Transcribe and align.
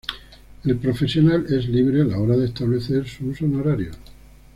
El 0.65 0.77
profesional 0.77 1.45
es 1.55 1.69
libre 1.69 2.01
a 2.01 2.05
la 2.05 2.17
hora 2.17 2.35
de 2.35 2.45
establecer 2.45 3.07
sus 3.07 3.39
honorarios. 3.43 3.95